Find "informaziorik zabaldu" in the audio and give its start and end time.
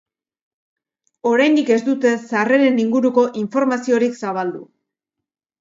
3.43-4.65